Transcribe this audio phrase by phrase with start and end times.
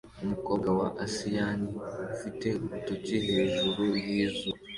[0.23, 1.67] Umukobwa wa asiyani
[2.13, 4.59] ufite urutoki hejuru yizuru